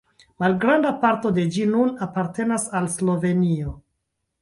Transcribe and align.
Malgranda 0.43 0.93
parto 1.03 1.33
de 1.37 1.45
ĝi 1.57 1.69
nun 1.75 1.93
apartenas 2.09 2.69
al 2.81 2.91
Slovenio. 2.99 3.81